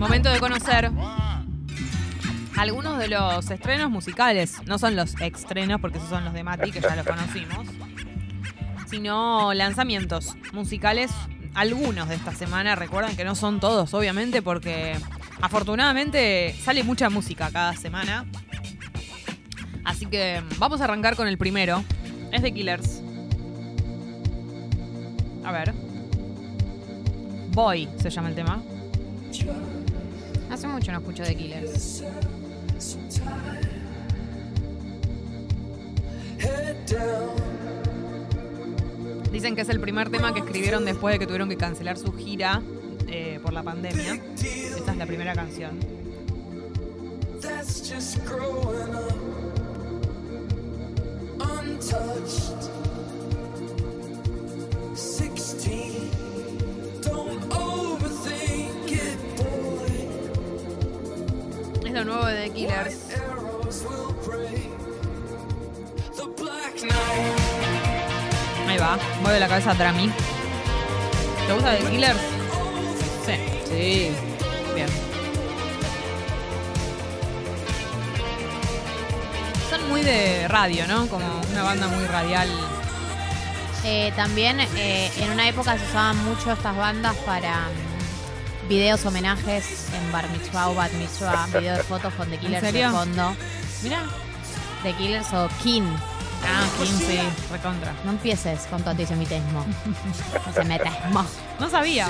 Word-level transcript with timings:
Momento 0.00 0.30
de 0.30 0.38
conocer 0.38 0.90
algunos 2.56 2.98
de 2.98 3.08
los 3.08 3.50
estrenos 3.50 3.90
musicales. 3.90 4.56
No 4.66 4.78
son 4.78 4.96
los 4.96 5.14
estrenos, 5.20 5.80
porque 5.80 5.98
esos 5.98 6.10
son 6.10 6.24
los 6.24 6.34
de 6.34 6.44
Mati, 6.44 6.70
que 6.70 6.80
ya 6.80 6.96
los 6.96 7.06
conocimos. 7.06 7.66
Sino 8.88 9.54
lanzamientos 9.54 10.36
musicales, 10.52 11.10
algunos 11.54 12.08
de 12.08 12.16
esta 12.16 12.32
semana. 12.32 12.74
Recuerden 12.74 13.16
que 13.16 13.24
no 13.24 13.34
son 13.34 13.60
todos, 13.60 13.94
obviamente, 13.94 14.42
porque 14.42 14.96
afortunadamente 15.40 16.54
sale 16.62 16.84
mucha 16.84 17.10
música 17.10 17.50
cada 17.50 17.74
semana. 17.74 18.24
Así 19.84 20.06
que 20.06 20.42
vamos 20.58 20.80
a 20.80 20.84
arrancar 20.84 21.16
con 21.16 21.28
el 21.28 21.38
primero. 21.38 21.84
Es 22.32 22.42
de 22.42 22.52
Killers. 22.52 23.03
A 25.44 25.52
ver. 25.52 25.72
Boy 27.52 27.88
se 28.00 28.10
llama 28.10 28.30
el 28.30 28.34
tema. 28.34 28.62
Hace 30.50 30.66
mucho 30.66 30.92
no 30.92 30.98
escucho 30.98 31.22
de 31.22 31.34
Killers. 31.34 32.02
Dicen 39.30 39.54
que 39.54 39.62
es 39.62 39.68
el 39.68 39.80
primer 39.80 40.10
tema 40.10 40.32
que 40.32 40.40
escribieron 40.40 40.84
después 40.84 41.14
de 41.14 41.18
que 41.18 41.26
tuvieron 41.26 41.48
que 41.48 41.56
cancelar 41.56 41.98
su 41.98 42.12
gira 42.12 42.62
eh, 43.08 43.40
por 43.42 43.52
la 43.52 43.62
pandemia. 43.62 44.14
Esta 44.14 44.92
es 44.92 44.96
la 44.96 45.06
primera 45.06 45.34
canción. 45.34 45.78
Lo 61.94 62.04
nuevo 62.04 62.26
de 62.26 62.48
The 62.48 62.50
Killers. 62.50 62.96
Ahí 68.68 68.78
va, 68.78 68.98
mueve 69.22 69.38
la 69.38 69.48
cabeza 69.48 69.74
Drami. 69.74 70.10
¿Te 71.46 71.52
gusta 71.52 71.76
The 71.76 71.84
Killers? 71.84 72.18
Sí. 73.24 73.34
Sí. 73.68 74.10
Bien. 74.74 74.88
Son 79.70 79.88
muy 79.88 80.02
de 80.02 80.48
radio, 80.48 80.88
¿no? 80.88 81.06
Como 81.06 81.26
una 81.52 81.62
banda 81.62 81.86
muy 81.86 82.04
radial. 82.06 82.48
Eh, 83.84 84.12
también 84.16 84.58
eh, 84.60 85.12
en 85.18 85.30
una 85.30 85.48
época 85.48 85.78
se 85.78 85.84
usaban 85.84 86.16
mucho 86.24 86.52
estas 86.52 86.76
bandas 86.76 87.14
para 87.18 87.68
videos 88.68 89.04
homenajes 89.04 89.88
en 89.94 90.12
bar 90.12 90.28
mitzvah 90.30 90.70
o 90.70 90.74
bat 90.74 90.92
mitzvah, 90.92 91.46
videos 91.46 91.78
de 91.78 91.84
fotos 91.88 92.12
con 92.14 92.28
The 92.30 92.38
Killers 92.38 92.72
de 92.72 92.88
fondo. 92.88 93.36
Mira. 93.82 94.02
The 94.82 94.92
Killers 94.94 95.32
o 95.32 95.48
King. 95.62 95.84
Ah, 96.46 96.66
15, 96.78 97.22
recontra. 97.50 97.94
No 98.04 98.10
empieces 98.12 98.66
con 98.68 98.82
tu 98.82 98.90
antisemitismo. 98.90 99.64
No 100.46 100.52
se 100.52 100.64
metasmo. 100.64 101.24
No 101.58 101.70
sabía. 101.70 102.08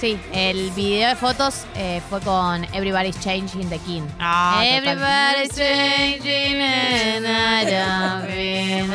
Sí, 0.00 0.18
el 0.32 0.70
video 0.72 1.08
de 1.08 1.16
fotos 1.16 1.64
eh, 1.74 2.00
fue 2.08 2.20
con 2.20 2.64
Everybody's 2.72 3.18
Changing 3.20 3.68
the 3.68 3.78
King. 3.80 4.02
Ah, 4.20 4.62
total. 4.62 4.88
Everybody's 4.88 5.56
changing 5.56 6.60
and 6.60 7.26
I 7.26 7.64
don't 7.64 8.28
feel 8.30 8.86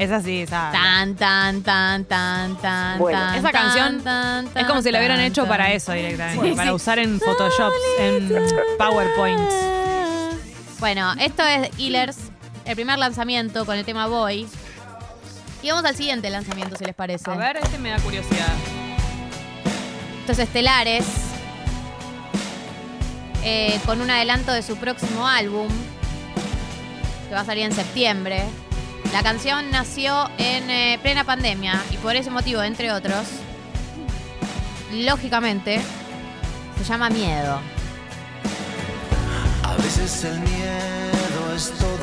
alone. 0.00 0.16
Esa 0.16 0.22
sí, 0.22 0.40
esa. 0.42 0.70
Tan, 0.72 1.14
tan, 1.16 1.62
tan, 1.62 2.04
tan, 2.04 2.56
tan, 2.56 2.98
Bueno. 2.98 3.18
tan, 3.18 3.34
Esa 3.36 3.52
canción 3.52 4.00
tan, 4.02 4.48
Es 4.54 4.66
como 4.66 4.82
si 4.82 4.90
la 4.90 4.98
hubieran 4.98 5.18
tan, 5.18 5.26
hecho 5.26 5.42
tan. 5.42 5.48
para 5.50 5.72
eso 5.72 5.92
directamente. 5.92 6.48
Sí, 6.50 6.54
para 6.54 6.70
sí. 6.70 6.74
usar 6.74 6.98
en 6.98 7.20
Photoshop, 7.20 7.72
en 7.98 8.28
PowerPoint. 8.78 9.40
Bueno, 10.78 11.12
esto 11.20 11.42
es 11.46 11.68
Killers, 11.76 12.16
el 12.64 12.74
primer 12.74 12.98
lanzamiento 12.98 13.66
con 13.66 13.76
el 13.76 13.84
tema 13.84 14.06
Boy. 14.06 14.48
Y 15.62 15.68
vamos 15.68 15.84
al 15.84 15.94
siguiente 15.94 16.30
lanzamiento, 16.30 16.76
si 16.76 16.84
les 16.86 16.94
parece. 16.94 17.30
A 17.30 17.34
ver, 17.34 17.58
este 17.58 17.76
me 17.78 17.90
da 17.90 17.98
curiosidad. 17.98 18.48
Estos 20.20 20.38
estelares. 20.38 21.04
eh, 23.42 23.78
con 23.86 24.00
un 24.02 24.10
adelanto 24.10 24.52
de 24.52 24.62
su 24.62 24.76
próximo 24.76 25.26
álbum. 25.26 25.68
Que 27.28 27.34
va 27.34 27.40
a 27.40 27.44
salir 27.44 27.64
en 27.64 27.72
septiembre. 27.72 28.44
La 29.12 29.24
canción 29.24 29.70
nació 29.72 30.30
en 30.38 30.70
eh, 30.70 30.98
plena 31.02 31.24
pandemia. 31.24 31.82
Y 31.90 31.96
por 31.96 32.14
ese 32.14 32.30
motivo, 32.30 32.62
entre 32.62 32.92
otros. 32.92 33.26
Lógicamente. 34.92 35.80
Se 36.78 36.84
llama 36.84 37.10
Miedo. 37.10 37.58
A 39.64 39.76
veces 39.82 40.24
el 40.24 40.38
miedo 40.40 41.54
es 41.54 41.72
todo. 41.72 41.99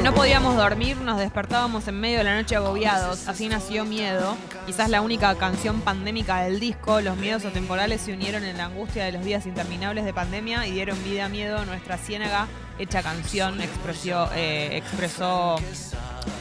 No 0.00 0.14
podíamos 0.14 0.56
dormir, 0.56 0.96
nos 0.96 1.18
despertábamos 1.18 1.86
en 1.86 2.00
medio 2.00 2.18
de 2.18 2.24
la 2.24 2.34
noche 2.34 2.56
agobiados. 2.56 3.28
Así 3.28 3.48
nació 3.48 3.84
Miedo. 3.84 4.36
Quizás 4.66 4.88
la 4.88 5.02
única 5.02 5.34
canción 5.34 5.82
pandémica 5.82 6.40
del 6.40 6.60
disco. 6.60 7.00
Los 7.02 7.16
miedos 7.18 7.44
atemporales 7.44 8.00
se 8.00 8.12
unieron 8.14 8.42
en 8.42 8.56
la 8.56 8.64
angustia 8.64 9.04
de 9.04 9.12
los 9.12 9.22
días 9.22 9.44
interminables 9.46 10.04
de 10.04 10.14
pandemia 10.14 10.66
y 10.66 10.72
dieron 10.72 11.02
vida 11.04 11.26
a 11.26 11.28
Miedo, 11.28 11.64
nuestra 11.66 11.98
ciénaga 11.98 12.48
hecha 12.78 13.02
canción, 13.02 13.60
expresó, 13.60 14.30
eh, 14.34 14.76
expresó 14.78 15.56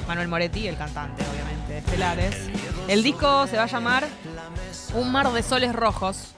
Manuel 0.08 0.30
Moretti, 0.30 0.68
el 0.68 0.78
cantante, 0.78 1.22
obviamente, 1.30 1.74
de 1.74 1.78
Estelares. 1.80 2.36
El 2.88 3.04
disco 3.04 3.48
se 3.48 3.58
va 3.58 3.64
a 3.64 3.68
llamar 3.68 4.08
Un 4.96 5.12
mar 5.12 5.32
de 5.32 5.44
soles 5.44 5.74
rojos, 5.74 6.34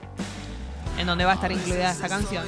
en 0.98 1.06
donde 1.06 1.26
va 1.26 1.34
a 1.34 1.36
estar 1.36 1.52
incluida 1.52 1.92
esta 1.92 2.10
canción. 2.10 2.44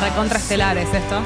Recontra 0.00 0.38
esto. 0.94 1.22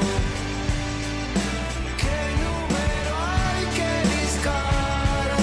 ¿Qué 1.97 2.07
número 2.43 3.15
hay 3.55 3.65
que 3.73 3.89
discar? 4.21 5.37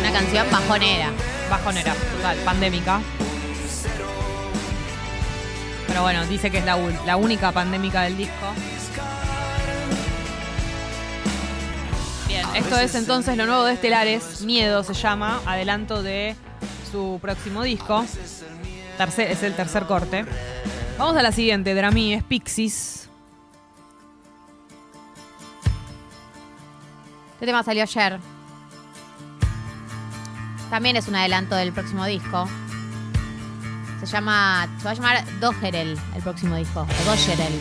Una 0.00 0.12
canción 0.12 0.46
bajonera. 0.50 1.10
Bajonera, 1.50 1.94
total, 1.94 2.36
pandémica. 2.44 3.00
Pero 5.88 6.02
bueno, 6.02 6.24
dice 6.26 6.50
que 6.50 6.58
es 6.58 6.64
la, 6.64 6.76
la 7.04 7.16
única 7.16 7.50
pandémica 7.50 8.02
del 8.02 8.16
disco. 8.16 8.46
Bien, 12.28 12.46
esto 12.54 12.78
es 12.78 12.94
entonces 12.94 13.36
lo 13.36 13.46
nuevo 13.46 13.64
de 13.64 13.72
Estelares. 13.72 14.42
Miedo 14.42 14.84
se 14.84 14.94
llama, 14.94 15.40
adelanto 15.44 16.04
de 16.04 16.36
su 16.92 17.18
próximo 17.20 17.64
disco. 17.64 18.04
Tercer- 18.98 19.30
es 19.30 19.42
el 19.42 19.54
tercer 19.54 19.84
corte. 19.86 20.24
Vamos 20.98 21.16
a 21.16 21.22
la 21.22 21.30
siguiente, 21.32 21.74
Drami, 21.74 22.14
es 22.14 22.24
Pixies. 22.24 23.08
Este 27.34 27.46
tema 27.46 27.62
salió 27.62 27.84
ayer. 27.84 28.18
También 30.70 30.96
es 30.96 31.06
un 31.08 31.14
adelanto 31.16 31.54
del 31.54 31.72
próximo 31.72 32.04
disco. 32.04 32.48
Se 34.00 34.06
llama. 34.06 34.68
Se 34.78 34.84
va 34.84 34.90
a 34.90 34.94
llamar 34.94 35.24
Dogerel, 35.40 35.98
el 36.16 36.22
próximo 36.22 36.56
disco. 36.56 36.80
O 36.80 37.04
Dogerel. 37.04 37.60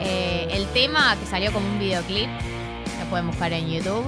Eh, 0.00 0.48
el 0.52 0.66
tema 0.68 1.16
que 1.16 1.26
salió 1.26 1.52
como 1.52 1.68
un 1.68 1.78
videoclip, 1.78 2.28
lo 3.00 3.06
pueden 3.10 3.26
buscar 3.28 3.52
en 3.52 3.68
YouTube. 3.70 4.04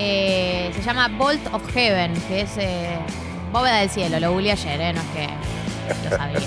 eh, 0.00 0.70
se 0.76 0.82
llama 0.82 1.08
Bolt 1.08 1.44
of 1.52 1.68
Heaven, 1.72 2.14
que 2.28 2.42
es 2.42 2.50
eh, 2.56 2.96
bóveda 3.52 3.76
del 3.76 3.90
cielo. 3.90 4.20
Lo 4.20 4.32
googleé 4.32 4.52
ayer, 4.52 4.80
¿eh? 4.80 4.92
No 4.92 5.00
es 5.00 5.06
que 5.08 5.28
lo 6.10 6.16
sabía. 6.16 6.40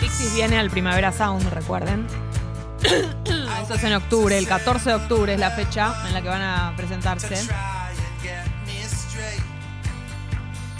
Pixies 0.00 0.34
viene 0.34 0.58
al 0.58 0.70
Primavera 0.70 1.12
Sound, 1.12 1.48
recuerden. 1.50 2.06
Eso 2.82 3.74
es 3.74 3.84
en 3.84 3.94
octubre, 3.94 4.36
el 4.36 4.46
14 4.46 4.90
de 4.90 4.94
octubre 4.96 5.34
es 5.34 5.40
la 5.40 5.50
fecha 5.52 5.94
en 6.08 6.14
la 6.14 6.22
que 6.22 6.28
van 6.28 6.42
a 6.42 6.74
presentarse. 6.76 7.48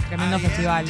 Tremendo 0.09 0.39
festival. 0.41 0.87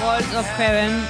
Balls 0.00 0.34
of 0.34 0.46
Heaven. 0.56 1.04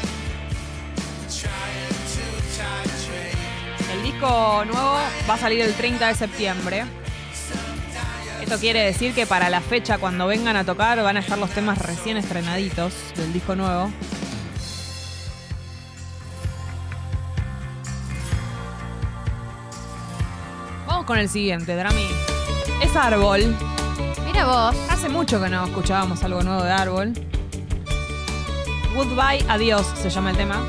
El 3.93 4.03
disco 4.03 4.65
nuevo 4.65 4.99
va 5.29 5.35
a 5.35 5.39
salir 5.39 5.61
el 5.61 5.75
30 5.75 6.09
de 6.09 6.15
septiembre. 6.15 6.85
Esto 8.41 8.59
quiere 8.59 8.81
decir 8.81 9.13
que 9.13 9.27
para 9.27 9.51
la 9.51 9.61
fecha, 9.61 9.99
cuando 9.99 10.27
vengan 10.27 10.57
a 10.57 10.65
tocar, 10.65 11.03
van 11.03 11.17
a 11.17 11.21
estar 11.21 11.37
los 11.37 11.51
temas 11.51 11.79
recién 11.79 12.17
estrenaditos 12.17 12.95
del 13.17 13.33
disco 13.33 13.55
nuevo. 13.55 13.91
Vamos 20.87 21.05
con 21.05 21.19
el 21.19 21.29
siguiente, 21.29 21.75
Drami. 21.75 22.36
Árbol. 22.97 23.55
Mira 24.25 24.47
vos. 24.47 24.77
Hace 24.89 25.09
mucho 25.11 25.41
que 25.41 25.51
no 25.51 25.67
escuchábamos 25.67 26.23
algo 26.23 26.43
nuevo 26.43 26.63
de 26.63 26.73
Árbol. 26.73 27.13
Goodbye, 28.95 29.45
adiós 29.49 29.87
se 30.01 30.09
llama 30.09 30.31
el 30.31 30.37
tema. 30.39 30.67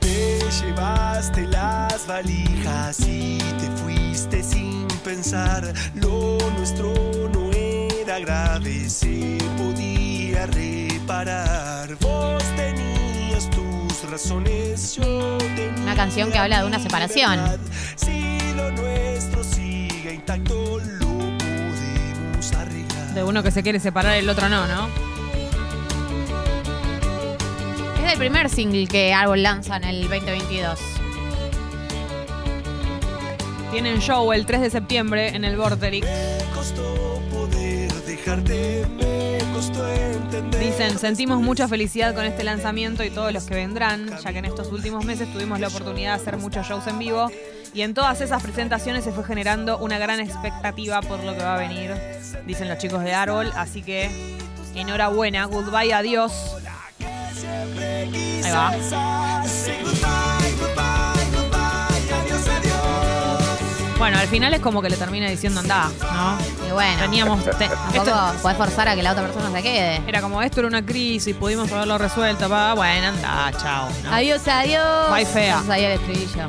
Te 0.00 0.38
llevaste 0.62 1.46
las 1.48 2.06
valijas 2.06 3.00
y 3.00 3.38
te 3.58 3.70
fuiste 3.82 4.42
sin 4.42 4.88
pensar. 5.04 5.74
Lo 5.94 6.38
nuestro 6.56 6.94
no 7.34 7.50
era 7.52 8.18
grave, 8.18 8.88
se 8.88 9.36
podía 9.58 10.46
reparar. 10.46 11.96
Una 15.80 15.94
canción 15.94 16.32
que 16.32 16.38
habla 16.38 16.62
de 16.62 16.66
una 16.66 16.80
separación. 16.80 17.36
la 17.36 17.50
verdad. 17.50 17.58
Si 17.94 18.52
lo 18.56 18.70
nuestro 18.72 19.44
sigue 19.44 20.14
intacto, 20.14 20.80
lo 20.80 21.06
podemos 21.06 22.52
arreglar. 22.52 23.14
De 23.14 23.22
uno 23.22 23.44
que 23.44 23.52
se 23.52 23.62
quiere 23.62 23.78
separar, 23.78 24.16
el 24.16 24.28
otro 24.28 24.48
no, 24.48 24.66
¿no? 24.66 24.88
Es 28.04 28.12
el 28.12 28.18
primer 28.18 28.50
single 28.50 28.88
que 28.88 29.14
Árbol 29.14 29.44
lanza 29.44 29.76
en 29.76 29.84
el 29.84 30.08
2022. 30.08 30.80
Tienen 33.70 34.00
show 34.00 34.32
el 34.32 34.46
3 34.46 34.62
de 34.62 34.70
septiembre 34.70 35.28
en 35.28 35.44
el 35.44 35.56
Vorterix. 35.56 36.04
Me 36.04 36.38
costó 36.54 37.22
poder 37.30 37.92
dejarte. 38.04 38.84
Dicen, 40.60 40.98
sentimos 40.98 41.40
mucha 41.40 41.66
felicidad 41.66 42.14
con 42.14 42.24
este 42.24 42.44
lanzamiento 42.44 43.02
y 43.02 43.10
todos 43.10 43.32
los 43.32 43.44
que 43.44 43.54
vendrán, 43.54 44.08
ya 44.22 44.32
que 44.32 44.38
en 44.38 44.44
estos 44.44 44.70
últimos 44.70 45.04
meses 45.04 45.32
tuvimos 45.32 45.58
la 45.58 45.68
oportunidad 45.68 46.14
de 46.14 46.22
hacer 46.22 46.36
muchos 46.36 46.66
shows 46.66 46.86
en 46.86 46.98
vivo 46.98 47.30
y 47.74 47.82
en 47.82 47.94
todas 47.94 48.20
esas 48.20 48.42
presentaciones 48.42 49.04
se 49.04 49.12
fue 49.12 49.24
generando 49.24 49.78
una 49.78 49.98
gran 49.98 50.20
expectativa 50.20 51.00
por 51.02 51.22
lo 51.24 51.36
que 51.36 51.42
va 51.42 51.56
a 51.56 51.58
venir, 51.58 51.92
dicen 52.46 52.68
los 52.68 52.78
chicos 52.78 53.02
de 53.02 53.14
Árbol, 53.14 53.52
así 53.56 53.82
que 53.82 54.36
enhorabuena, 54.74 55.46
goodbye, 55.46 55.92
adiós. 55.92 56.32
Ahí 58.44 58.52
va. 58.52 58.72
Bueno, 64.08 64.22
al 64.22 64.28
final 64.28 64.54
es 64.54 64.60
como 64.60 64.80
que 64.80 64.88
le 64.88 64.96
termina 64.96 65.28
diciendo 65.28 65.60
andá, 65.60 65.90
¿no? 66.00 66.38
Y 66.66 66.72
bueno, 66.72 66.98
Teníamos... 66.98 67.44
te- 67.44 67.50
tampoco 67.68 68.04
esto- 68.04 68.32
podés 68.40 68.56
forzar 68.56 68.88
a 68.88 68.94
que 68.94 69.02
la 69.02 69.12
otra 69.12 69.24
persona 69.24 69.50
se 69.52 69.62
quede. 69.62 70.00
era 70.06 70.22
como 70.22 70.40
esto 70.40 70.60
era 70.60 70.68
una 70.68 70.80
crisis, 70.84 71.36
pudimos 71.36 71.70
haberlo 71.70 71.98
resuelto, 71.98 72.48
pa, 72.48 72.72
bueno, 72.72 73.08
anda, 73.08 73.50
chao. 73.60 73.86
¿no? 74.04 74.10
Adiós, 74.14 74.48
adiós. 74.48 75.10
Bye, 75.10 75.26
fea. 75.26 75.60
El 75.76 75.84
estribillo. 75.92 76.48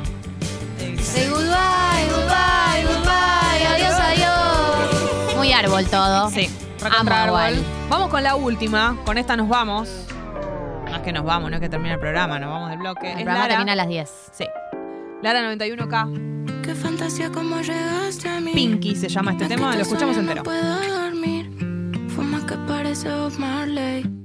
Say 1.02 1.28
goodbye, 1.28 2.08
goodbye, 2.08 2.84
goodbye, 2.94 3.66
adiós, 3.74 3.92
adiós. 3.92 5.36
Muy 5.36 5.52
árbol 5.52 5.84
todo. 5.84 6.30
Sí, 6.30 6.48
Amo 6.82 7.10
árbol. 7.10 7.26
igual. 7.28 7.64
Vamos 7.90 8.08
con 8.08 8.22
la 8.22 8.36
última. 8.36 8.96
Con 9.04 9.18
esta 9.18 9.36
nos 9.36 9.48
vamos. 9.50 9.90
No 10.88 10.96
es 10.96 11.02
que 11.02 11.12
nos 11.12 11.24
vamos, 11.24 11.50
no 11.50 11.56
es 11.58 11.60
que 11.60 11.68
termine 11.68 11.92
el 11.92 12.00
programa, 12.00 12.38
nos 12.38 12.50
vamos 12.50 12.70
del 12.70 12.78
bloque. 12.78 13.06
El 13.12 13.18
es 13.18 13.24
programa 13.24 13.40
Lara. 13.42 13.48
termina 13.56 13.72
a 13.72 13.76
las 13.76 13.88
10. 13.88 14.10
Sí. 14.32 14.46
Lara 15.22 15.42
91K. 15.54 16.39
Qué 16.62 16.74
fantasía 16.74 17.30
cómo 17.30 17.60
llegaste 17.60 18.28
a 18.28 18.40
mí. 18.40 18.52
Pinky 18.52 18.94
se 18.94 19.08
llama 19.08 19.32
este 19.32 19.46
tema, 19.46 19.74
lo 19.74 19.82
escuchamos 19.82 20.16
entero. 20.16 20.36
No 20.36 20.42
puedo 20.44 21.02
dormir. 21.02 21.50
Fuma 22.14 22.44
que 22.46 22.56
parece 22.68 23.08
Bob 23.08 23.38
Marley. 23.38 24.19